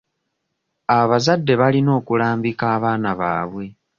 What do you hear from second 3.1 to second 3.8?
baabwe.